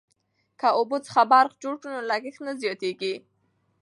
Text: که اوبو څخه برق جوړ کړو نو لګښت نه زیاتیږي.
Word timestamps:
که 0.59 0.67
اوبو 0.77 0.97
څخه 1.05 1.21
برق 1.31 1.51
جوړ 1.63 1.75
کړو 1.81 1.93
نو 1.95 2.07
لګښت 2.09 2.41
نه 2.47 2.53
زیاتیږي. 2.61 3.13